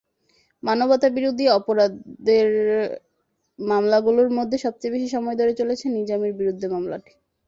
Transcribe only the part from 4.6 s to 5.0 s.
সবচেয়ে